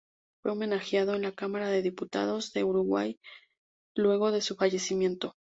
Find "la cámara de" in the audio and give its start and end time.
1.21-1.83